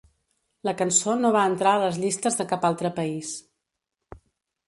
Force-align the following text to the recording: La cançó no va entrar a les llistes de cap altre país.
La 0.67 0.71
cançó 0.79 1.13
no 1.25 1.31
va 1.35 1.43
entrar 1.49 1.73
a 1.79 1.83
les 1.83 1.99
llistes 2.05 2.39
de 2.39 2.47
cap 2.53 2.67
altre 2.71 2.93
país. 2.99 3.37